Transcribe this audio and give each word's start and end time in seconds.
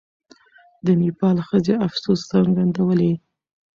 د 0.85 0.87
نېپال 1.01 1.37
ښځې 1.47 1.73
افسوس 1.87 2.19
څرګندولی. 2.31 3.13